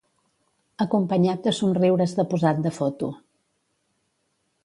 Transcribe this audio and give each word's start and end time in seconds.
Acompanyat 0.85 1.43
de 1.49 1.53
somriures 1.57 2.17
de 2.21 2.25
posat 2.33 2.63
de 2.65 2.73
foto 2.79 3.13